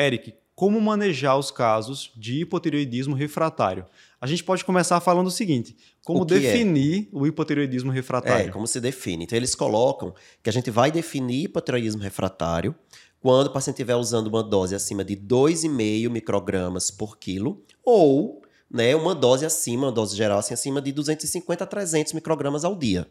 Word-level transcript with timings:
Eric, 0.00 0.34
como 0.54 0.80
manejar 0.80 1.38
os 1.38 1.50
casos 1.50 2.12
de 2.16 2.40
hipotireoidismo 2.40 3.14
refratário? 3.14 3.86
A 4.20 4.26
gente 4.26 4.44
pode 4.44 4.64
começar 4.64 5.00
falando 5.00 5.28
o 5.28 5.30
seguinte: 5.30 5.74
como 6.04 6.20
o 6.20 6.22
é? 6.24 6.26
definir 6.26 7.04
é? 7.04 7.16
o 7.16 7.26
hipotireoidismo 7.26 7.90
refratário? 7.90 8.48
É, 8.48 8.52
como 8.52 8.66
se 8.66 8.80
define. 8.80 9.24
Então, 9.24 9.36
eles 9.36 9.54
colocam 9.54 10.14
que 10.42 10.50
a 10.50 10.52
gente 10.52 10.70
vai 10.70 10.92
definir 10.92 11.44
hipotireoidismo 11.44 12.02
refratário 12.02 12.74
quando 13.20 13.46
o 13.46 13.50
paciente 13.50 13.76
estiver 13.76 13.96
usando 13.96 14.26
uma 14.26 14.42
dose 14.42 14.74
acima 14.74 15.02
de 15.02 15.16
2,5 15.16 16.10
microgramas 16.10 16.90
por 16.90 17.18
quilo 17.18 17.62
ou 17.82 18.42
né, 18.70 18.94
uma 18.94 19.14
dose 19.14 19.44
acima, 19.46 19.86
uma 19.86 19.92
dose 19.92 20.16
geral 20.16 20.38
assim, 20.38 20.54
acima 20.54 20.80
de 20.80 20.92
250 20.92 21.64
a 21.64 21.66
300 21.66 22.12
microgramas 22.12 22.64
ao 22.64 22.76
dia. 22.76 23.06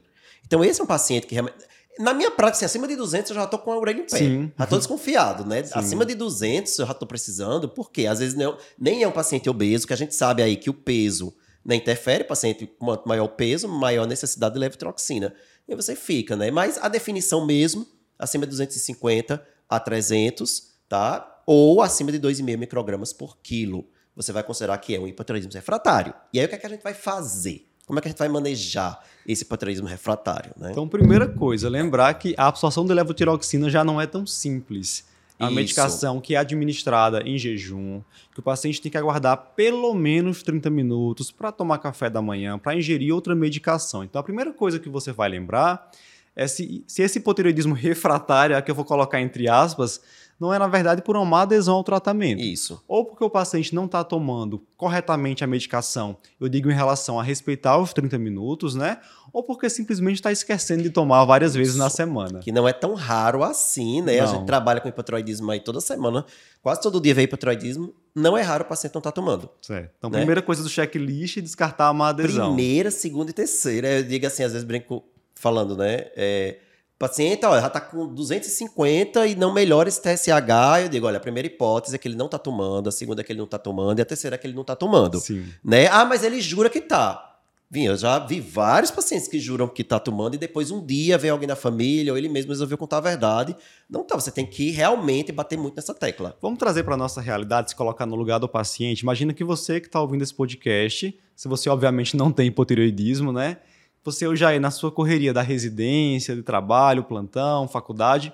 Então, 0.46 0.64
esse 0.64 0.80
é 0.80 0.84
um 0.84 0.88
paciente 0.88 1.28
que 1.28 1.34
realmente. 1.34 1.58
Na 1.98 2.14
minha 2.14 2.32
prática, 2.32 2.66
assim, 2.66 2.66
acima 2.66 2.88
de 2.88 2.96
200 2.96 3.32
eu 3.32 3.36
já 3.36 3.44
estou 3.44 3.60
com 3.60 3.72
a 3.72 3.78
orelha 3.78 4.00
em 4.02 4.06
pé. 4.06 4.18
Sim. 4.18 4.52
Já 4.58 4.64
estou 4.64 4.78
desconfiado, 4.78 5.46
né? 5.46 5.64
Sim. 5.64 5.74
Acima 5.76 6.06
de 6.06 6.16
200 6.16 6.78
eu 6.80 6.86
já 6.86 6.92
estou 6.92 7.08
precisando, 7.08 7.68
porque 7.68 8.06
às 8.06 8.20
vezes 8.20 8.36
não, 8.36 8.58
nem 8.78 9.04
é 9.04 9.08
um 9.08 9.12
paciente 9.12 9.50
obeso, 9.50 9.88
que 9.88 9.94
a 9.94 9.98
gente 9.98 10.16
sabe 10.16 10.42
aí 10.42 10.56
que 10.56 10.70
o 10.70 10.74
peso 10.74 11.34
né, 11.66 11.76
interfere, 11.76 12.24
paciente 12.24 12.66
com 12.66 12.98
maior 13.06 13.28
peso, 13.30 13.68
maior 13.68 14.08
necessidade 14.08 14.54
de 14.54 14.60
levotiroxina. 14.60 15.34
E 15.68 15.76
você 15.76 15.96
fica, 15.96 16.36
né? 16.36 16.50
Mas 16.50 16.78
a 16.78 16.88
definição 16.88 17.46
mesmo, 17.46 17.86
acima 18.18 18.46
de 18.46 18.52
250 18.52 19.46
a 19.68 19.80
300, 19.80 20.70
tá? 20.88 21.44
Ou 21.46 21.82
acima 21.82 22.12
de 22.12 22.20
2,5 22.20 22.58
microgramas 22.58 23.14
por 23.14 23.38
quilo. 23.38 23.88
Você 24.16 24.32
vai 24.32 24.44
considerar 24.44 24.78
que 24.80 24.96
é 24.96 25.00
um 25.00 25.08
hipotireoidismo 25.08 25.54
refratário. 25.54 26.14
E 26.34 26.40
aí 26.40 26.46
o 26.46 26.50
que, 26.50 26.56
é 26.56 26.58
que 26.58 26.66
a 26.66 26.70
gente 26.70 26.84
vai 26.84 26.94
fazer? 26.94 27.69
Como 27.90 27.98
é 27.98 28.04
que 28.04 28.08
a 28.08 28.12
gente 28.12 28.20
vai 28.20 28.30
manejar 28.30 29.04
esse 29.28 29.42
hipotireoidismo 29.42 29.88
refratário? 29.88 30.52
Né? 30.56 30.70
Então, 30.70 30.88
primeira 30.88 31.28
coisa, 31.28 31.68
lembrar 31.68 32.14
que 32.14 32.36
a 32.38 32.48
absorção 32.48 32.86
de 32.86 32.94
levotiroxina 32.94 33.68
já 33.68 33.84
não 33.84 34.00
é 34.00 34.06
tão 34.06 34.28
simples. 34.28 35.04
A 35.40 35.46
Isso. 35.46 35.56
medicação 35.56 36.22
que 36.22 36.36
é 36.36 36.38
administrada 36.38 37.24
em 37.28 37.36
jejum, 37.36 38.00
que 38.32 38.42
o 38.42 38.44
paciente 38.44 38.80
tem 38.80 38.92
que 38.92 38.98
aguardar 38.98 39.54
pelo 39.56 39.92
menos 39.96 40.44
30 40.44 40.70
minutos 40.70 41.32
para 41.32 41.52
tomar 41.52 41.80
café 41.80 42.12
da 42.12 42.22
manhã, 42.22 42.60
para 42.60 42.76
ingerir 42.76 43.12
outra 43.12 43.34
medicação. 43.34 44.04
Então, 44.04 44.20
a 44.20 44.24
primeira 44.24 44.54
coisa 44.54 44.78
que 44.78 44.88
você 44.88 45.12
vai 45.12 45.28
lembrar 45.28 45.90
é 46.36 46.48
se, 46.48 46.84
se 46.86 47.02
esse 47.02 47.18
hipotireoidismo 47.18 47.74
refratário, 47.76 48.62
que 48.62 48.70
eu 48.70 48.76
vou 48.76 48.86
colocar 48.86 49.20
entre 49.20 49.50
aspas, 49.50 50.00
não 50.40 50.54
é, 50.54 50.58
na 50.58 50.68
verdade, 50.68 51.02
por 51.02 51.18
uma 51.18 51.26
má 51.26 51.42
adesão 51.42 51.76
ao 51.76 51.84
tratamento. 51.84 52.42
Isso. 52.42 52.82
Ou 52.88 53.04
porque 53.04 53.24
o 53.24 53.30
paciente 53.30 53.76
não 53.76 53.86
está 53.86 54.04
tomando 54.04 54.66
corretamente 54.78 55.44
a 55.44 55.48
medicação, 55.48 56.16
eu 56.40 56.48
digo 56.48 56.72
em 56.72 56.74
relação 56.74 57.20
a 57.20 57.24
respeitar 57.24 57.78
os 57.78 57.92
30 57.92 58.18
minutos, 58.18 58.74
né? 58.74 59.00
Ou 59.34 59.44
porque 59.44 59.70
simplesmente 59.70 60.16
está 60.16 60.32
esquecendo 60.32 60.82
de 60.82 60.90
tomar 60.90 61.26
várias 61.26 61.54
vezes 61.54 61.76
na 61.76 61.90
semana. 61.90 62.40
Que 62.40 62.52
não 62.52 62.68
é 62.68 62.74
tão 62.74 62.94
raro 62.94 63.44
assim, 63.44 64.02
né? 64.02 64.18
Não. 64.18 64.24
A 64.24 64.28
gente 64.28 64.46
trabalha 64.46 64.80
com 64.80 64.88
hipotiroidismo 64.88 65.52
aí 65.52 65.60
toda 65.60 65.82
semana, 65.82 66.26
quase 66.62 66.82
todo 66.82 67.02
dia 67.02 67.14
vem 67.14 67.26
hipotiroidismo, 67.26 67.94
não 68.16 68.38
é 68.38 68.42
raro 68.42 68.64
o 68.64 68.68
paciente 68.68 68.94
não 68.94 69.00
estar 69.00 69.12
tá 69.12 69.16
tomando. 69.16 69.50
Certo. 69.62 69.92
Então, 69.98 70.10
né? 70.10 70.18
primeira 70.20 70.42
coisa 70.42 70.64
do 70.64 70.70
checklist 70.70 71.38
é 71.38 71.42
descartar 71.42 71.88
a 71.88 71.94
má 71.94 72.10
adesão. 72.10 72.56
Primeira, 72.56 72.90
segunda 72.90 73.30
e 73.30 73.34
terceira. 73.34 74.00
Eu 74.00 74.04
digo 74.04 74.26
assim, 74.26 74.44
às 74.44 74.54
vezes 74.54 74.66
brinco 74.66 75.04
falando, 75.36 75.76
né? 75.76 76.08
É, 76.16 76.58
paciente 77.00 77.46
ó, 77.46 77.60
já 77.60 77.68
está 77.68 77.80
com 77.80 78.06
250 78.14 79.26
e 79.26 79.36
não 79.36 79.54
melhora 79.54 79.88
esse 79.88 80.02
TSH. 80.02 80.84
Eu 80.84 80.90
digo, 80.90 81.08
olha, 81.08 81.18
a 81.18 81.22
primeira 81.22 81.48
hipótese 81.48 81.96
é 81.96 81.98
que 81.98 82.08
ele 82.08 82.16
não 82.16 82.26
está 82.26 82.38
tomando, 82.38 82.90
a 82.90 82.92
segunda 82.92 83.22
é 83.22 83.24
que 83.24 83.32
ele 83.32 83.40
não 83.40 83.46
está 83.46 83.58
tomando 83.58 84.00
e 84.00 84.02
a 84.02 84.06
terceira 84.06 84.36
é 84.36 84.38
que 84.38 84.46
ele 84.46 84.54
não 84.54 84.62
está 84.62 84.76
tomando. 84.76 85.20
Sim. 85.20 85.46
Né? 85.64 85.88
Ah, 85.88 86.04
mas 86.04 86.24
ele 86.24 86.42
jura 86.42 86.70
que 86.70 86.80
está. 86.80 87.26
Vim, 87.72 87.84
eu 87.84 87.96
já 87.96 88.18
vi 88.18 88.42
vários 88.42 88.90
pacientes 88.90 89.28
que 89.28 89.40
juram 89.40 89.68
que 89.68 89.84
está 89.84 90.00
tomando 90.00 90.34
e 90.34 90.40
depois 90.40 90.72
um 90.72 90.84
dia 90.84 91.20
vem 91.20 91.30
alguém 91.30 91.48
da 91.48 91.56
família 91.56 92.12
ou 92.12 92.18
ele 92.18 92.28
mesmo 92.28 92.50
resolveu 92.50 92.76
contar 92.80 92.98
a 92.98 93.02
verdade. 93.02 93.56
Não 93.88 94.04
tá, 94.04 94.16
você 94.16 94.32
tem 94.32 94.44
que 94.44 94.72
realmente 94.72 95.32
bater 95.32 95.56
muito 95.56 95.76
nessa 95.76 95.94
tecla. 95.94 96.36
Vamos 96.42 96.58
trazer 96.58 96.84
para 96.84 96.98
nossa 96.98 97.22
realidade, 97.22 97.70
se 97.70 97.76
colocar 97.76 98.08
no 98.08 98.16
lugar 98.16 98.40
do 98.40 98.50
paciente. 98.50 99.02
Imagina 99.02 99.36
que 99.36 99.44
você 99.44 99.80
que 99.80 99.86
está 99.86 100.02
ouvindo 100.02 100.24
esse 100.24 100.34
podcast, 100.34 101.16
se 101.36 101.48
você 101.48 101.70
obviamente 101.70 102.18
não 102.18 102.32
tem 102.32 102.48
hipotireoidismo, 102.48 103.32
né? 103.32 103.58
Você 104.04 104.28
hoje 104.28 104.46
aí 104.46 104.60
na 104.60 104.72
sua 104.72 104.92
correria 104.92 105.34
da 105.34 105.42
residência, 105.42 106.36
de 106.36 106.42
trabalho, 106.42 107.04
plantão, 107.04 107.68
faculdade, 107.68 108.34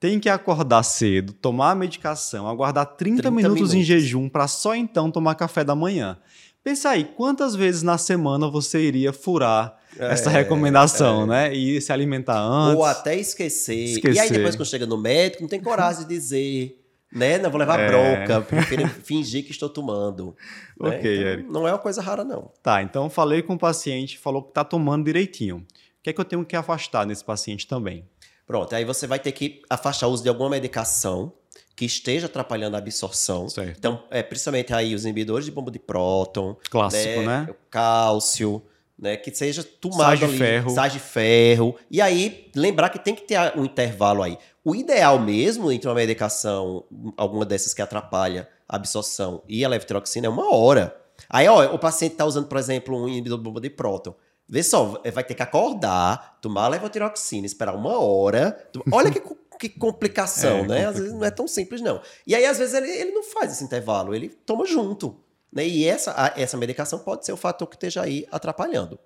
tem 0.00 0.20
que 0.20 0.28
acordar 0.28 0.82
cedo, 0.82 1.32
tomar 1.32 1.72
a 1.72 1.74
medicação, 1.74 2.46
aguardar 2.46 2.86
30, 2.86 3.22
30 3.22 3.30
minutos, 3.30 3.54
minutos 3.54 3.74
em 3.74 3.82
jejum 3.82 4.28
para 4.28 4.46
só 4.46 4.74
então 4.74 5.10
tomar 5.10 5.34
café 5.34 5.64
da 5.64 5.74
manhã. 5.74 6.16
Pensa 6.62 6.90
aí, 6.90 7.04
quantas 7.04 7.54
vezes 7.54 7.82
na 7.82 7.96
semana 7.96 8.48
você 8.48 8.80
iria 8.80 9.12
furar 9.12 9.76
é, 9.98 10.12
essa 10.12 10.28
recomendação, 10.28 11.22
é. 11.22 11.26
né? 11.26 11.54
E 11.54 11.80
se 11.80 11.92
alimentar 11.92 12.38
antes. 12.38 12.76
Ou 12.76 12.84
até 12.84 13.16
esquecer. 13.16 13.84
esquecer. 13.84 14.16
E 14.16 14.20
aí 14.20 14.30
depois 14.30 14.54
quando 14.54 14.68
chega 14.68 14.86
no 14.86 14.98
médico, 14.98 15.42
não 15.42 15.48
tem 15.48 15.60
coragem 15.60 16.02
de 16.02 16.08
dizer 16.08 16.78
né? 17.12 17.38
Não 17.38 17.50
vou 17.50 17.58
levar 17.58 17.80
é... 17.80 17.88
bronca, 17.88 18.40
prefiro 18.42 18.88
fingir 18.88 19.44
que 19.44 19.50
estou 19.50 19.68
tomando. 19.68 20.36
Né? 20.80 20.90
Ok, 20.90 21.12
então, 21.12 21.28
Eric. 21.28 21.50
Não 21.50 21.66
é 21.66 21.72
uma 21.72 21.78
coisa 21.78 22.00
rara, 22.00 22.22
não. 22.22 22.52
Tá, 22.62 22.80
então 22.80 23.10
falei 23.10 23.42
com 23.42 23.54
o 23.54 23.58
paciente, 23.58 24.16
falou 24.16 24.44
que 24.44 24.50
está 24.50 24.62
tomando 24.62 25.04
direitinho. 25.04 25.56
O 25.56 26.02
que 26.04 26.10
é 26.10 26.12
que 26.12 26.20
eu 26.20 26.24
tenho 26.24 26.44
que 26.44 26.54
afastar 26.54 27.04
nesse 27.04 27.24
paciente 27.24 27.66
também? 27.66 28.08
Pronto, 28.46 28.72
aí 28.76 28.84
você 28.84 29.04
vai 29.08 29.18
ter 29.18 29.32
que 29.32 29.60
afastar 29.68 30.06
o 30.06 30.12
uso 30.12 30.22
de 30.22 30.28
alguma 30.28 30.50
medicação 30.50 31.32
que 31.74 31.84
esteja 31.84 32.26
atrapalhando 32.26 32.76
a 32.76 32.78
absorção. 32.78 33.48
Certo. 33.48 33.76
Então, 33.76 34.04
é, 34.10 34.22
principalmente 34.22 34.72
aí 34.72 34.94
os 34.94 35.04
inibidores 35.04 35.44
de 35.44 35.50
bomba 35.50 35.70
de 35.70 35.78
próton. 35.78 36.56
Clássico, 36.70 37.22
né? 37.22 37.46
né? 37.46 37.54
Cálcio, 37.70 38.62
né? 38.98 39.16
Que 39.16 39.34
seja 39.34 39.62
tomado 39.62 40.18
sais 40.18 40.30
de 40.30 40.38
ferro. 40.38 40.70
Sais 40.70 40.92
de 40.92 40.98
ferro. 40.98 41.76
E 41.90 42.00
aí, 42.00 42.50
lembrar 42.54 42.88
que 42.88 42.98
tem 42.98 43.14
que 43.14 43.22
ter 43.22 43.56
um 43.56 43.64
intervalo 43.64 44.22
aí. 44.22 44.36
O 44.64 44.74
ideal 44.74 45.18
mesmo 45.18 45.70
entre 45.70 45.88
uma 45.88 45.94
medicação, 45.94 46.84
alguma 47.16 47.44
dessas 47.44 47.72
que 47.72 47.80
atrapalha 47.80 48.48
a 48.68 48.76
absorção 48.76 49.42
e 49.48 49.64
a 49.64 49.68
levotiroxina 49.68 50.26
é 50.26 50.30
uma 50.30 50.54
hora. 50.54 50.94
Aí, 51.30 51.48
ó, 51.48 51.74
o 51.74 51.78
paciente 51.78 52.12
está 52.12 52.24
usando, 52.24 52.48
por 52.48 52.58
exemplo, 52.58 52.96
um 52.96 53.08
inibidor 53.08 53.38
de 53.38 53.44
bomba 53.44 53.60
de 53.60 53.70
próton. 53.70 54.14
Vê 54.48 54.62
só, 54.62 55.00
vai 55.12 55.24
ter 55.24 55.34
que 55.34 55.42
acordar, 55.42 56.38
tomar 56.40 56.64
a 56.64 56.68
levotiroxina, 56.68 57.46
esperar 57.46 57.74
uma 57.74 57.98
hora. 57.98 58.68
Olha 58.90 59.10
que, 59.10 59.20
que 59.58 59.68
complicação, 59.68 60.58
é, 60.64 60.66
né? 60.66 60.86
Às 60.86 60.96
vezes 60.98 61.12
não 61.12 61.24
é 61.24 61.30
tão 61.30 61.46
simples, 61.46 61.80
não. 61.80 62.00
E 62.26 62.34
aí, 62.34 62.46
às 62.46 62.58
vezes, 62.58 62.74
ele, 62.74 62.90
ele 62.90 63.12
não 63.12 63.22
faz 63.22 63.52
esse 63.52 63.64
intervalo, 63.64 64.14
ele 64.14 64.28
toma 64.28 64.66
junto. 64.66 65.16
Né? 65.52 65.66
E 65.66 65.86
essa, 65.86 66.32
essa 66.36 66.56
medicação 66.56 66.98
pode 66.98 67.24
ser 67.24 67.32
o 67.32 67.36
fator 67.36 67.68
que 67.68 67.76
esteja 67.76 68.02
aí 68.02 68.26
atrapalhando. 68.30 68.98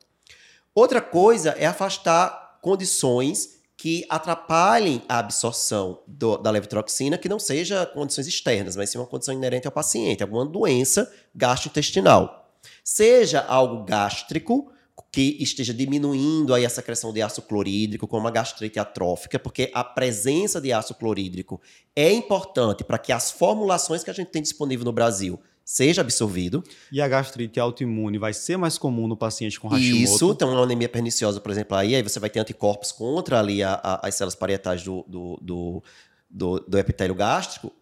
Outra 0.75 1.01
coisa 1.01 1.51
é 1.51 1.67
afastar 1.67 2.59
condições 2.63 3.61
que 3.77 4.07
atrapalhem 4.09 5.03
a 5.09 5.19
absorção 5.19 6.03
do, 6.07 6.37
da 6.37 6.51
levotiroxina, 6.51 7.19
que 7.19 7.29
não 7.29 7.39
seja 7.39 7.85
condições 7.85 8.29
externas, 8.29 8.77
mas 8.77 8.91
sim 8.91 8.99
uma 8.99 9.07
condição 9.07 9.35
inerente 9.35 9.67
ao 9.67 9.73
paciente, 9.73 10.23
alguma 10.23 10.47
doença 10.47 11.13
gastrointestinal. 11.35 12.49
Seja 12.85 13.41
algo 13.41 13.85
gástrico, 13.85 14.73
que 15.11 15.37
esteja 15.41 15.75
diminuindo 15.75 16.55
aí 16.55 16.65
a 16.65 16.71
secreção 16.71 17.13
de 17.13 17.21
ácido 17.21 17.47
clorídrico, 17.47 18.09
como 18.09 18.27
a 18.27 18.31
gastrite 18.31 18.79
atrófica, 18.79 19.39
porque 19.39 19.71
a 19.75 19.85
presença 19.85 20.59
de 20.59 20.73
ácido 20.73 20.95
clorídrico 20.95 21.61
é 21.95 22.11
importante 22.11 22.83
para 22.83 22.99
que 22.99 23.13
as 23.13 23.31
formulações 23.31 24.03
que 24.03 24.11
a 24.11 24.15
gente 24.15 24.31
tem 24.31 24.41
disponível 24.41 24.87
no 24.87 24.93
Brasil 24.93 25.39
seja 25.65 26.01
absorvido. 26.01 26.63
E 26.91 27.01
a 27.01 27.09
gastrite 27.09 27.59
autoimune 27.59 28.19
vai 28.19 28.33
ser 28.33 28.57
mais 28.57 28.79
comum 28.79 29.07
no 29.07 29.17
paciente 29.17 29.59
com 29.59 29.69
Hashimoto? 29.69 30.03
Isso, 30.03 30.33
então 30.33 30.53
uma 30.53 30.63
anemia 30.63 30.89
perniciosa, 30.89 31.41
por 31.41 31.51
exemplo, 31.51 31.77
aí, 31.77 31.95
aí 31.95 32.03
você 32.03 32.19
vai 32.21 32.31
ter 32.31 32.41
anticorpos 32.41 32.93
contra 32.93 33.39
ali 33.39 33.63
a, 33.63 33.75
a, 33.75 34.09
as 34.09 34.15
células 34.15 34.35
parietais 34.35 34.83
do, 34.83 35.05
do, 35.09 35.39
do, 35.41 35.83
do, 36.31 36.61
do 36.61 36.79
epitélio 36.79 37.15
gástrico, 37.15 37.73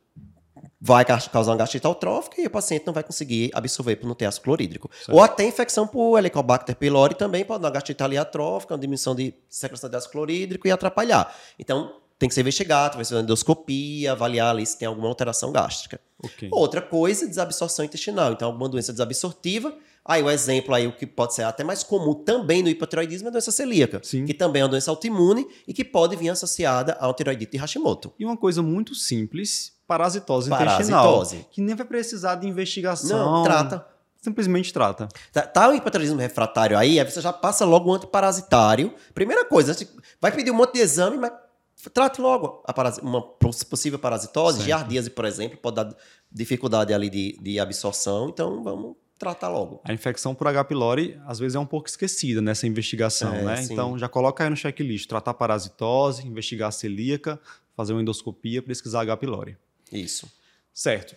vai 0.81 1.05
causar 1.05 1.53
uma 1.53 1.59
gastrite 1.59 1.87
autrófica 1.87 2.41
e 2.41 2.47
o 2.47 2.51
paciente 2.51 2.87
não 2.87 2.93
vai 2.93 3.03
conseguir 3.03 3.51
absorver 3.53 3.97
por 3.97 4.07
não 4.07 4.15
ter 4.15 4.27
ácido 4.27 4.45
clorídrico. 4.45 4.91
Certo. 4.93 5.13
Ou 5.13 5.23
até 5.23 5.45
infecção 5.45 5.87
por 5.87 6.19
Helicobacter 6.19 6.75
pylori 6.75 7.15
também 7.15 7.45
pode 7.45 7.63
dar 7.63 7.69
uma 7.69 7.75
gastrite 7.75 8.03
ali 8.03 8.17
atrófica, 8.17 8.75
uma 8.75 8.81
diminuição 8.81 9.15
de 9.15 9.35
secreção 9.49 9.91
de 9.91 9.97
ácido 9.97 10.13
clorídrico 10.13 10.67
e 10.67 10.71
atrapalhar. 10.71 11.35
Então, 11.59 12.00
tem 12.21 12.29
que 12.29 12.35
ser 12.35 12.43
investigado, 12.43 12.97
vai 12.97 13.05
ser 13.05 13.15
uma 13.15 13.23
endoscopia, 13.23 14.13
avaliar 14.13 14.51
ali 14.51 14.65
se 14.67 14.79
tem 14.79 14.87
alguma 14.87 15.09
alteração 15.09 15.51
gástrica. 15.51 15.99
Okay. 16.23 16.51
Outra 16.53 16.83
coisa, 16.83 17.27
desabsorção 17.27 17.83
intestinal. 17.83 18.33
Então, 18.33 18.49
alguma 18.49 18.69
doença 18.69 18.93
desabsortiva. 18.93 19.75
Aí, 20.05 20.22
o 20.22 20.28
exemplo 20.28 20.75
aí, 20.75 20.87
o 20.87 20.93
que 20.93 21.07
pode 21.07 21.34
ser 21.34 21.45
até 21.45 21.65
mais 21.65 21.83
comum 21.83 22.13
também 22.13 22.63
no 22.63 22.69
hipotiroidismo 22.69 23.28
é 23.28 23.31
a 23.31 23.33
doença 23.33 23.51
celíaca, 23.51 24.03
Sim. 24.05 24.27
que 24.27 24.34
também 24.34 24.61
é 24.61 24.65
uma 24.67 24.71
doença 24.71 24.91
autoimune 24.91 25.47
e 25.67 25.72
que 25.72 25.83
pode 25.83 26.15
vir 26.15 26.28
associada 26.28 26.93
ao 27.01 27.15
tiroidite 27.15 27.53
de 27.53 27.59
Hashimoto. 27.59 28.13
E 28.19 28.25
uma 28.27 28.37
coisa 28.37 28.63
muito 28.63 28.95
simples, 28.95 29.73
parasitose, 29.89 30.51
parasitose. 30.51 31.37
intestinal. 31.37 31.51
Que 31.51 31.63
nem 31.63 31.75
vai 31.75 31.87
precisar 31.87 32.34
de 32.34 32.47
investigação. 32.47 33.19
Não, 33.19 33.43
trata 33.45 33.87
simplesmente 34.21 34.71
trata. 34.71 35.09
Tá, 35.33 35.41
tá 35.41 35.71
o 35.71 35.75
hipotiroidismo 35.75 36.21
refratário 36.21 36.77
aí, 36.77 37.01
aí 37.01 37.11
você 37.11 37.23
já 37.23 37.33
passa 37.33 37.65
logo 37.65 37.91
o 37.91 37.95
antiparasitário. 37.95 38.93
Primeira 39.15 39.47
coisa, 39.47 39.75
vai 40.21 40.31
pedir 40.31 40.51
um 40.51 40.55
monte 40.55 40.75
de 40.75 40.81
exame, 40.81 41.16
mas 41.16 41.33
trate 41.88 42.21
logo 42.21 42.62
uma 43.03 43.22
possível 43.22 43.98
parasitose, 43.98 44.59
certo. 44.59 44.66
giardíase, 44.66 45.10
por 45.10 45.24
exemplo, 45.24 45.56
pode 45.56 45.77
dar 45.77 45.97
dificuldade 46.30 46.92
ali 46.92 47.09
de, 47.09 47.38
de 47.41 47.59
absorção, 47.59 48.28
então 48.28 48.62
vamos 48.62 48.97
tratar 49.18 49.48
logo. 49.48 49.80
A 49.84 49.92
infecção 49.92 50.34
por 50.34 50.48
H. 50.48 50.65
pylori 50.65 51.21
às 51.27 51.38
vezes 51.38 51.54
é 51.54 51.59
um 51.59 51.66
pouco 51.66 51.88
esquecida 51.88 52.41
nessa 52.41 52.66
investigação, 52.66 53.34
é, 53.34 53.42
né? 53.42 53.56
Sim. 53.62 53.72
Então 53.72 53.98
já 53.98 54.09
coloca 54.09 54.42
aí 54.42 54.50
no 54.50 54.56
checklist, 54.56 55.06
tratar 55.06 55.34
parasitose, 55.34 56.27
investigar 56.27 56.68
a 56.68 56.72
celíaca, 56.72 57.38
fazer 57.77 57.92
uma 57.92 58.03
endoscopia, 58.03 58.62
pesquisar 58.62 59.00
H. 59.03 59.16
pylori. 59.18 59.56
Isso. 59.92 60.30
Certo. 60.72 61.15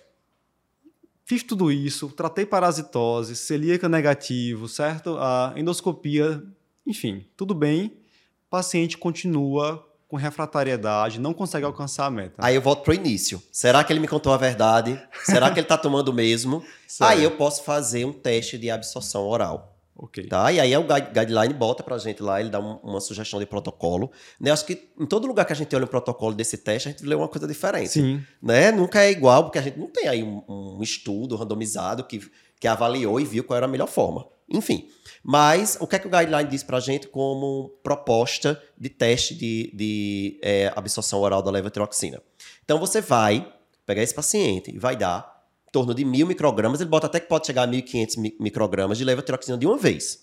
Fiz 1.25 1.41
tudo 1.43 1.71
isso, 1.71 2.09
tratei 2.09 2.45
parasitose, 2.45 3.35
celíaca 3.35 3.87
negativo, 3.87 4.67
certo? 4.67 5.17
A 5.17 5.53
endoscopia, 5.55 6.43
enfim, 6.85 7.25
tudo 7.37 7.55
bem. 7.55 7.85
O 7.85 8.49
paciente 8.49 8.97
continua 8.97 9.87
com 10.13 10.17
refratariedade, 10.17 11.19
não 11.19 11.33
consegue 11.33 11.65
alcançar 11.65 12.05
a 12.05 12.11
meta. 12.11 12.35
Aí 12.37 12.53
eu 12.53 12.61
volto 12.61 12.83
pro 12.83 12.93
início. 12.93 13.41
Será 13.51 13.83
que 13.83 13.91
ele 13.91 13.99
me 13.99 14.07
contou 14.07 14.31
a 14.31 14.37
verdade? 14.37 15.01
Será 15.23 15.49
que 15.49 15.59
ele 15.59 15.65
tá 15.65 15.75
tomando 15.75 16.13
mesmo? 16.13 16.63
Aí 17.01 17.23
eu 17.23 17.31
posso 17.31 17.63
fazer 17.63 18.05
um 18.05 18.13
teste 18.13 18.55
de 18.59 18.69
absorção 18.69 19.25
oral. 19.25 19.75
Ok. 19.95 20.27
Tá? 20.27 20.51
E 20.51 20.59
aí 20.59 20.75
o 20.77 20.83
guideline 20.83 21.53
bota 21.53 21.81
pra 21.81 21.97
gente 21.97 22.21
lá, 22.21 22.39
ele 22.39 22.49
dá 22.49 22.59
um, 22.59 22.75
uma 22.83 22.99
sugestão 22.99 23.39
de 23.39 23.45
protocolo. 23.45 24.11
Né? 24.39 24.51
Acho 24.51 24.65
que 24.65 24.89
em 24.99 25.05
todo 25.05 25.25
lugar 25.25 25.45
que 25.45 25.53
a 25.53 25.55
gente 25.55 25.75
olha 25.75 25.85
o 25.85 25.87
protocolo 25.87 26.35
desse 26.35 26.57
teste, 26.57 26.89
a 26.89 26.91
gente 26.91 27.05
lê 27.05 27.15
uma 27.15 27.27
coisa 27.27 27.47
diferente. 27.47 27.89
Sim. 27.89 28.23
Né? 28.41 28.71
Nunca 28.71 29.03
é 29.03 29.09
igual, 29.11 29.43
porque 29.43 29.57
a 29.57 29.61
gente 29.63 29.79
não 29.79 29.87
tem 29.87 30.07
aí 30.07 30.23
um, 30.23 30.43
um 30.47 30.83
estudo 30.83 31.35
randomizado 31.35 32.03
que, 32.03 32.21
que 32.59 32.67
avaliou 32.67 33.19
e 33.19 33.25
viu 33.25 33.43
qual 33.43 33.57
era 33.57 33.65
a 33.65 33.69
melhor 33.69 33.87
forma. 33.87 34.27
Enfim. 34.53 34.87
Mas 35.23 35.77
o 35.79 35.87
que 35.87 35.95
é 35.95 35.99
que 35.99 36.07
o 36.07 36.09
guideline 36.09 36.49
diz 36.49 36.63
pra 36.63 36.79
gente 36.79 37.07
como 37.07 37.69
proposta 37.81 38.61
de 38.77 38.89
teste 38.89 39.33
de, 39.33 39.71
de 39.73 40.39
é, 40.43 40.71
absorção 40.75 41.19
oral 41.19 41.41
da 41.41 41.49
levotiroxina? 41.49 42.21
Então 42.63 42.79
você 42.79 43.01
vai 43.01 43.51
pegar 43.85 44.03
esse 44.03 44.13
paciente 44.13 44.71
e 44.73 44.77
vai 44.77 44.95
dar 44.95 45.33
torno 45.71 45.95
de 45.95 46.05
mil 46.05 46.27
microgramas, 46.27 46.79
ele 46.79 46.89
bota 46.89 47.07
até 47.07 47.19
que 47.19 47.27
pode 47.27 47.47
chegar 47.47 47.63
a 47.63 47.67
1.500 47.67 48.35
microgramas 48.39 48.97
de 48.97 49.03
levotiroxina 49.03 49.57
de 49.57 49.65
uma 49.65 49.75
vez. 49.75 50.19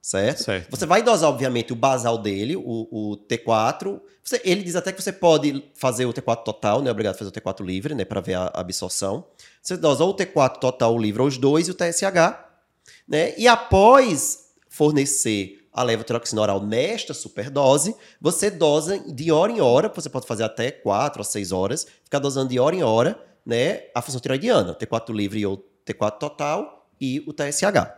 Certo? 0.00 0.44
certo? 0.44 0.70
Você 0.70 0.86
vai 0.86 1.02
dosar, 1.02 1.28
obviamente, 1.28 1.72
o 1.72 1.76
basal 1.76 2.16
dele, 2.16 2.56
o, 2.56 2.62
o 2.62 3.16
T4. 3.28 4.00
Você, 4.22 4.40
ele 4.44 4.62
diz 4.62 4.76
até 4.76 4.92
que 4.92 5.02
você 5.02 5.12
pode 5.12 5.64
fazer 5.74 6.06
o 6.06 6.14
T4 6.14 6.44
total, 6.44 6.80
não 6.80 6.88
é 6.88 6.90
obrigado 6.92 7.16
a 7.16 7.18
fazer 7.18 7.30
o 7.30 7.32
T4 7.32 7.66
livre, 7.66 7.92
né? 7.92 8.04
Para 8.04 8.20
ver 8.20 8.34
a 8.34 8.46
absorção. 8.54 9.26
Você 9.60 9.76
dosa 9.76 10.04
ou 10.04 10.10
o 10.10 10.16
T4 10.16 10.58
total 10.60 10.96
livre, 10.96 11.20
ou 11.20 11.28
os 11.28 11.36
dois, 11.36 11.66
e 11.66 11.72
o 11.72 11.74
TSH. 11.74 12.45
Né? 13.06 13.34
E 13.36 13.46
após 13.48 14.46
fornecer 14.68 15.66
a 15.72 15.82
levotiroxina 15.82 16.40
oral 16.40 16.64
nesta 16.64 17.12
superdose, 17.12 17.94
você 18.20 18.50
dosa 18.50 18.98
de 18.98 19.30
hora 19.30 19.52
em 19.52 19.60
hora, 19.60 19.92
você 19.94 20.08
pode 20.08 20.26
fazer 20.26 20.42
até 20.42 20.70
4 20.70 21.20
a 21.20 21.24
6 21.24 21.52
horas, 21.52 21.86
ficar 22.02 22.18
dosando 22.18 22.48
de 22.48 22.58
hora 22.58 22.74
em 22.74 22.82
hora, 22.82 23.22
né, 23.44 23.82
a 23.94 24.00
função 24.00 24.20
tiroidiana, 24.20 24.74
T4 24.74 25.14
livre 25.14 25.44
ou 25.44 25.58
T4 25.86 26.18
total 26.18 26.88
e 27.00 27.22
o 27.26 27.32
TSH. 27.32 27.92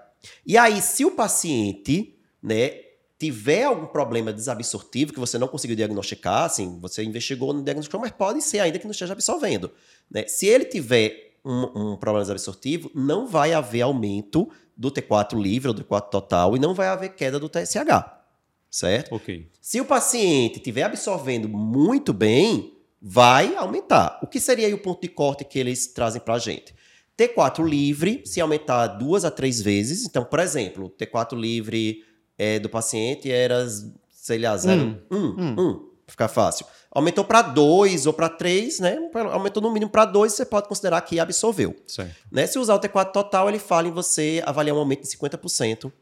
E 0.44 0.58
aí, 0.58 0.82
se 0.82 1.04
o 1.04 1.12
paciente, 1.12 2.18
né, 2.42 2.80
tiver 3.18 3.64
algum 3.64 3.86
problema 3.86 4.32
desabsortivo 4.32 5.12
que 5.12 5.20
você 5.20 5.38
não 5.38 5.48
conseguiu 5.48 5.76
diagnosticar, 5.76 6.44
assim, 6.44 6.78
você 6.80 7.02
investigou 7.02 7.52
no 7.52 7.62
diagnóstico, 7.62 7.98
mas 7.98 8.12
pode 8.12 8.42
ser 8.42 8.60
ainda 8.60 8.78
que 8.78 8.84
não 8.84 8.92
esteja 8.92 9.12
absorvendo. 9.12 9.70
Né? 10.10 10.26
Se 10.26 10.46
ele 10.46 10.64
tiver 10.64 11.36
um, 11.44 11.92
um, 11.92 11.96
problema 11.96 12.24
desabsortivo, 12.24 12.90
não 12.94 13.26
vai 13.26 13.52
haver 13.52 13.82
aumento 13.82 14.48
do 14.78 14.92
T4 14.92 15.36
livre 15.42 15.68
ou 15.68 15.74
do 15.74 15.82
T4 15.82 16.08
total 16.08 16.56
e 16.56 16.60
não 16.60 16.72
vai 16.72 16.86
haver 16.86 17.10
queda 17.14 17.40
do 17.40 17.48
TSH. 17.48 18.16
Certo? 18.70 19.14
Ok. 19.14 19.50
Se 19.60 19.80
o 19.80 19.84
paciente 19.84 20.58
estiver 20.58 20.84
absorvendo 20.84 21.48
muito 21.48 22.12
bem, 22.12 22.78
vai 23.02 23.56
aumentar. 23.56 24.20
O 24.22 24.26
que 24.26 24.38
seria 24.38 24.72
o 24.72 24.78
ponto 24.78 25.00
de 25.00 25.08
corte 25.08 25.44
que 25.44 25.58
eles 25.58 25.88
trazem 25.88 26.20
para 26.20 26.34
a 26.34 26.38
gente? 26.38 26.74
T4 27.16 27.66
livre, 27.66 28.22
se 28.24 28.40
aumentar 28.40 28.86
duas 28.86 29.24
a 29.24 29.30
três 29.30 29.60
vezes. 29.60 30.04
Então, 30.04 30.24
por 30.24 30.38
exemplo, 30.38 30.90
T4 30.90 31.36
livre 31.36 32.04
é, 32.36 32.60
do 32.60 32.68
paciente 32.68 33.30
era, 33.32 33.66
sei 34.10 34.38
lá, 34.38 34.56
0, 34.56 35.02
1, 35.10 35.16
um, 35.16 35.18
1, 35.18 35.42
um, 35.42 35.60
hum. 35.60 35.87
Ficar 36.08 36.28
fácil. 36.28 36.66
Aumentou 36.90 37.24
para 37.24 37.42
2 37.42 38.06
ou 38.06 38.12
para 38.12 38.28
3, 38.28 38.80
né? 38.80 38.98
Aumentou 39.32 39.62
no 39.62 39.70
mínimo 39.70 39.90
para 39.90 40.04
2, 40.04 40.32
você 40.32 40.44
pode 40.44 40.68
considerar 40.68 41.00
que 41.02 41.20
absorveu. 41.20 41.76
Né? 42.30 42.46
Se 42.46 42.58
usar 42.58 42.74
o 42.74 42.80
T4 42.80 43.12
total, 43.12 43.48
ele 43.48 43.58
fala 43.58 43.88
em 43.88 43.92
você 43.92 44.42
avaliar 44.44 44.74
um 44.74 44.80
aumento 44.80 45.02
de 45.02 45.08
50% 45.08 45.92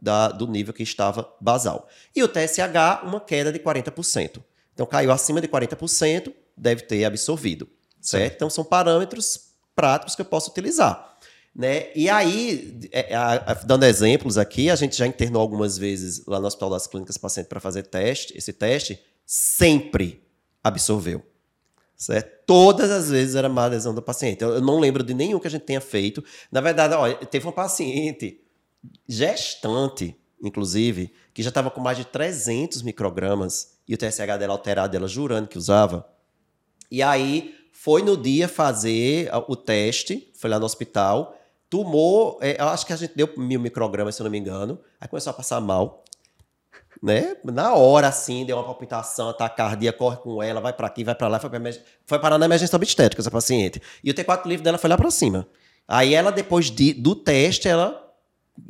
da, 0.00 0.28
do 0.28 0.46
nível 0.46 0.72
que 0.72 0.82
estava 0.82 1.30
basal. 1.40 1.88
E 2.16 2.22
o 2.22 2.28
TSH, 2.28 3.04
uma 3.04 3.20
queda 3.20 3.52
de 3.52 3.58
40%. 3.58 4.42
Então 4.72 4.86
caiu 4.86 5.12
acima 5.12 5.40
de 5.40 5.48
40%, 5.48 6.32
deve 6.56 6.82
ter 6.82 7.04
absorvido. 7.04 7.68
Certo? 8.00 8.22
certo? 8.22 8.34
Então 8.36 8.50
são 8.50 8.64
parâmetros 8.64 9.50
práticos 9.76 10.14
que 10.14 10.22
eu 10.22 10.26
posso 10.26 10.50
utilizar. 10.50 11.18
Né? 11.54 11.88
E 11.94 12.08
aí, 12.08 12.78
é, 12.92 13.12
é, 13.12 13.64
dando 13.66 13.84
exemplos 13.84 14.38
aqui, 14.38 14.70
a 14.70 14.76
gente 14.76 14.96
já 14.96 15.06
internou 15.06 15.42
algumas 15.42 15.76
vezes 15.76 16.24
lá 16.26 16.40
no 16.40 16.46
Hospital 16.46 16.70
das 16.70 16.86
Clínicas 16.86 17.18
paciente 17.18 17.48
para 17.48 17.60
fazer 17.60 17.82
teste. 17.82 18.36
Esse 18.36 18.52
teste 18.52 18.98
sempre 19.32 20.26
absorveu. 20.60 21.24
Certo? 21.96 22.44
Todas 22.46 22.90
as 22.90 23.10
vezes 23.10 23.36
era 23.36 23.48
má 23.48 23.66
adesão 23.66 23.94
do 23.94 24.02
paciente. 24.02 24.42
Eu 24.42 24.60
não 24.60 24.80
lembro 24.80 25.04
de 25.04 25.14
nenhum 25.14 25.38
que 25.38 25.46
a 25.46 25.50
gente 25.50 25.62
tenha 25.62 25.80
feito. 25.80 26.24
Na 26.50 26.60
verdade, 26.60 26.96
teve 27.26 27.46
um 27.46 27.52
paciente 27.52 28.40
gestante, 29.06 30.16
inclusive, 30.42 31.12
que 31.32 31.44
já 31.44 31.50
estava 31.50 31.70
com 31.70 31.80
mais 31.80 31.96
de 31.96 32.04
300 32.06 32.82
microgramas 32.82 33.78
e 33.86 33.94
o 33.94 33.96
TSH 33.96 34.36
dela 34.36 34.52
alterado, 34.52 34.96
ela 34.96 35.06
jurando 35.06 35.46
que 35.46 35.58
usava. 35.58 36.10
E 36.90 37.00
aí 37.00 37.54
foi 37.72 38.02
no 38.02 38.16
dia 38.16 38.48
fazer 38.48 39.30
o 39.46 39.54
teste, 39.54 40.28
foi 40.34 40.50
lá 40.50 40.58
no 40.58 40.66
hospital, 40.66 41.38
tomou, 41.68 42.36
é, 42.42 42.60
acho 42.60 42.84
que 42.84 42.92
a 42.92 42.96
gente 42.96 43.14
deu 43.14 43.32
mil 43.36 43.60
microgramas, 43.60 44.16
se 44.16 44.22
eu 44.22 44.24
não 44.24 44.30
me 44.32 44.38
engano, 44.38 44.80
aí 45.00 45.06
começou 45.06 45.30
a 45.30 45.34
passar 45.34 45.60
mal. 45.60 46.04
Né? 47.02 47.36
Na 47.44 47.74
hora, 47.74 48.08
assim, 48.08 48.44
deu 48.44 48.56
uma 48.56 48.64
palpitação, 48.64 49.34
cardíaca, 49.56 49.96
corre 49.98 50.16
com 50.18 50.42
ela, 50.42 50.60
vai 50.60 50.72
para 50.72 50.86
aqui, 50.86 51.02
vai 51.02 51.14
para 51.14 51.28
lá, 51.28 51.38
foi, 51.38 51.48
pra, 51.48 51.60
foi 52.06 52.18
parar 52.18 52.38
na 52.38 52.46
emergência 52.46 52.76
obstétrica 52.76 53.22
essa 53.22 53.30
paciente. 53.30 53.80
E 54.04 54.10
o 54.10 54.14
T4 54.14 54.46
livre 54.46 54.62
dela 54.62 54.76
foi 54.76 54.90
lá 54.90 54.96
para 54.96 55.10
cima. 55.10 55.46
Aí 55.88 56.14
ela, 56.14 56.30
depois 56.30 56.70
de, 56.70 56.92
do 56.92 57.14
teste, 57.14 57.68
ela 57.68 58.10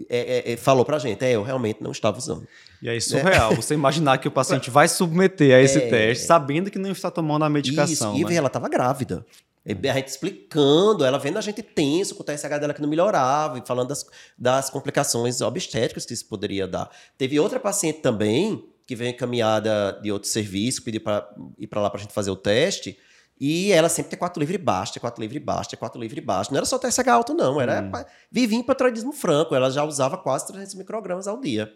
é, 0.09 0.51
é, 0.51 0.53
é, 0.53 0.57
falou 0.57 0.85
pra 0.85 0.99
gente, 0.99 1.25
é, 1.25 1.33
eu 1.33 1.43
realmente 1.43 1.83
não 1.83 1.91
estava 1.91 2.19
usando. 2.19 2.47
E 2.81 2.89
é 2.89 2.99
surreal, 3.01 3.55
você 3.55 3.75
imaginar 3.75 4.19
que 4.19 4.29
o 4.29 4.31
paciente 4.31 4.71
vai 4.71 4.89
submeter 4.89 5.55
a 5.55 5.61
esse 5.61 5.79
é, 5.79 5.89
teste 5.89 6.25
sabendo 6.25 6.71
que 6.71 6.79
não 6.79 6.91
está 6.91 7.11
tomando 7.11 7.45
a 7.45 7.51
medicação. 7.51 8.15
Isso, 8.15 8.29
né? 8.29 8.35
e 8.35 8.37
ela 8.37 8.47
estava 8.47 8.69
grávida. 8.69 9.25
A 9.67 9.93
gente 9.95 10.09
explicando, 10.09 11.05
ela 11.05 11.19
vendo 11.19 11.37
a 11.37 11.41
gente 11.41 11.63
tenso 11.63 12.15
com 12.15 12.23
o 12.23 12.25
TSH 12.25 12.59
dela 12.59 12.73
que 12.73 12.81
não 12.81 12.89
melhorava, 12.89 13.59
e 13.59 13.63
falando 13.67 13.89
das, 13.89 14.07
das 14.39 14.71
complicações 14.71 15.41
obstétricas 15.41 16.07
que 16.07 16.15
isso 16.15 16.27
poderia 16.27 16.67
dar. 16.67 16.91
Teve 17.19 17.39
outra 17.39 17.61
paciente 17.61 18.01
também, 18.01 18.65
que 18.87 18.97
veio 18.97 19.11
encaminhada 19.11 20.01
de 20.03 20.11
outro 20.11 20.29
serviço, 20.29 20.83
pediu 20.83 21.03
para 21.03 21.29
ir 21.59 21.67
para 21.67 21.81
lá 21.81 21.91
para 21.91 22.01
a 22.01 22.03
gente 22.03 22.15
fazer 22.15 22.31
o 22.31 22.37
teste, 22.37 22.99
e 23.41 23.73
ela 23.73 23.89
sempre 23.89 24.15
T4 24.17 24.37
livre 24.37 24.59
baixo, 24.59 24.93
T4 24.93 25.19
livre 25.19 25.41
baixo, 25.41 25.71
T4 25.71 25.99
livre 25.99 26.21
baixo. 26.21 26.51
Não 26.51 26.59
era 26.59 26.67
só 26.67 26.79
TSH 26.79 27.09
alto, 27.09 27.33
não. 27.33 27.59
Era 27.59 27.81
hum. 27.81 28.05
vivia 28.31 28.59
em 28.59 28.63
patriotismo 28.63 29.13
franco. 29.13 29.55
Ela 29.55 29.71
já 29.71 29.83
usava 29.83 30.19
quase 30.19 30.47
300 30.49 30.75
microgramas 30.75 31.27
ao 31.27 31.41
dia. 31.41 31.73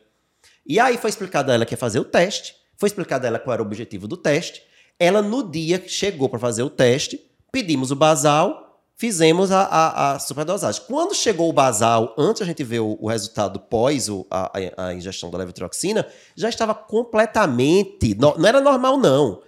E 0.66 0.78
aí 0.78 0.99
foi 0.99 1.08
explicado 1.08 1.50
a 1.50 1.54
ela 1.54 1.64
que 1.64 1.73
ia 1.73 1.78
fazer 1.78 1.99
o 1.99 2.04
teste. 2.04 2.54
Foi 2.76 2.87
explicado 2.87 3.25
a 3.25 3.28
ela 3.28 3.38
qual 3.38 3.54
era 3.54 3.62
o 3.62 3.66
objetivo 3.66 4.06
do 4.06 4.14
teste. 4.14 4.62
Ela, 4.99 5.23
no 5.23 5.50
dia 5.50 5.78
que 5.78 5.88
chegou 5.88 6.28
para 6.28 6.38
fazer 6.38 6.62
o 6.62 6.68
teste, 6.68 7.18
pedimos 7.54 7.92
o 7.92 7.94
basal, 7.94 8.82
fizemos 8.96 9.52
a, 9.52 9.62
a, 9.62 10.14
a, 10.14 10.18
superdosagem. 10.18 10.82
Quando 10.88 11.14
chegou 11.14 11.49
o 11.49 11.52
basal, 11.52 12.12
antes 12.18 12.42
a 12.42 12.44
gente 12.44 12.64
ver 12.64 12.80
o, 12.80 12.99
o 13.00 13.08
resultado 13.08 13.61
pós 13.61 14.08
o, 14.08 14.26
a, 14.28 14.50
a, 14.76 14.92
ingestão 14.92 15.30
da 15.30 15.38
levotiroxina, 15.38 16.04
já 16.34 16.49
estava 16.49 16.75
completamente. 16.75 18.12
No, 18.16 18.37
não 18.37 18.49
era 18.49 18.61
normal, 18.61 18.99
não 18.99 19.40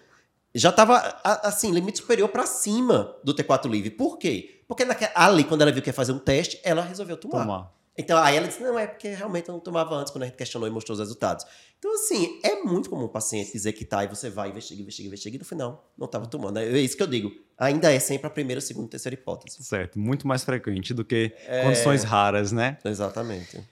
já 0.55 0.71
estava, 0.71 0.97
assim, 1.43 1.71
limite 1.71 1.99
superior 1.99 2.31
para 2.31 2.47
cima 2.47 3.15
do 3.23 3.35
T4 3.35 3.69
livre. 3.69 3.91
Por 3.91 4.17
quê? 4.17 4.63
Porque 4.67 4.87
naquela, 4.87 5.13
ali, 5.15 5.45
quando 5.45 5.61
ela 5.61 5.71
viu 5.71 5.83
que 5.83 5.91
ia 5.91 5.95
fazer 5.95 6.13
um 6.13 6.19
teste, 6.19 6.59
ela 6.65 6.81
resolveu 6.81 7.19
tomar. 7.19 7.43
tomar. 7.43 7.73
Então, 7.99 8.19
aí 8.23 8.37
ela 8.37 8.47
disse, 8.47 8.63
não, 8.63 8.79
é 8.79 8.87
porque 8.87 9.09
realmente 9.09 9.49
eu 9.49 9.55
não 9.55 9.61
tomava 9.61 9.95
antes, 9.95 10.13
quando 10.13 10.25
a 10.25 10.27
gente 10.27 10.37
questionou 10.37 10.69
e 10.69 10.71
mostrou 10.71 10.95
os 10.95 11.01
resultados. 11.01 11.47
Então, 11.79 11.95
assim, 11.95 12.41
é 12.43 12.63
muito 12.63 12.91
comum 12.91 13.05
o 13.05 13.09
paciente 13.09 13.53
dizer 13.53 13.73
que 13.73 13.85
tá, 13.85 14.05
e 14.05 14.09
você 14.09 14.29
vai, 14.29 14.51
investiga, 14.51 14.83
investiga, 14.83 15.07
investiga, 15.09 15.37
e 15.37 15.39
no 15.39 15.45
final 15.45 15.91
não 15.97 16.07
estava 16.07 16.27
tomando. 16.27 16.59
É 16.59 16.79
isso 16.79 16.97
que 16.97 17.03
eu 17.03 17.07
digo. 17.07 17.31
Ainda 17.59 17.91
é 17.91 17.99
sempre 17.99 18.27
a 18.27 18.31
primeira, 18.31 18.61
segunda, 18.61 18.89
terceira 18.89 19.15
hipótese. 19.15 19.63
Certo, 19.65 19.99
muito 19.99 20.29
mais 20.29 20.45
frequente 20.45 20.93
do 20.93 21.05
que 21.05 21.35
é... 21.47 21.63
condições 21.63 22.05
raras, 22.05 22.53
né? 22.53 22.77
Exatamente. 22.85 23.65